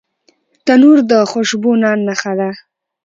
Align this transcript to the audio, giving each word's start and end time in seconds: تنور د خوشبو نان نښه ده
تنور 0.65 0.97
د 1.11 1.13
خوشبو 1.31 1.71
نان 1.81 1.99
نښه 2.07 2.33
ده 2.39 2.49